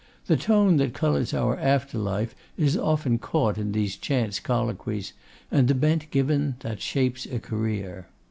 The 0.25 0.35
tone 0.35 0.77
that 0.77 0.95
colours 0.95 1.31
our 1.31 1.59
afterlife 1.59 2.33
is 2.57 2.75
often 2.75 3.19
caught 3.19 3.59
in 3.59 3.71
these 3.71 3.95
chance 3.95 4.39
colloquies, 4.39 5.13
and 5.51 5.67
the 5.67 5.75
bent 5.75 6.09
given 6.09 6.55
that 6.61 6.81
shapes 6.81 7.27
a 7.27 7.37
career. 7.37 8.07